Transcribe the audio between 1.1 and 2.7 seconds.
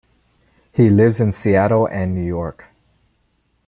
in Seattle and New York.